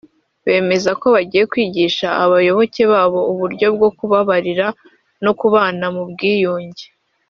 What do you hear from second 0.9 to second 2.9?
ko bagiye kwigisha abayoboke